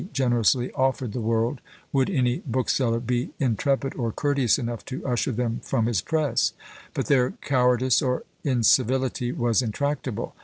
All 0.01 0.05
these, 0.11 0.19
and 0.19 0.31
many 0.31 0.41
such 0.43 0.47
as 0.49 0.53
these, 0.53 0.61
he 0.61 0.63
generously 0.63 0.73
offered 0.83 1.11
the 1.11 1.21
world, 1.21 1.61
would 1.93 2.09
any 2.09 2.39
bookseller 2.47 2.99
be 2.99 3.33
intrepid 3.37 3.93
or 3.95 4.11
courteous 4.11 4.57
enough 4.57 4.83
to 4.85 5.05
usher 5.05 5.31
them 5.31 5.61
from 5.63 5.85
his 5.85 6.01
press; 6.01 6.53
but 6.95 7.05
their 7.05 7.33
cowardice 7.43 8.01
or 8.01 8.23
incivility 8.43 9.31
was 9.31 9.61
intractable. 9.61 10.33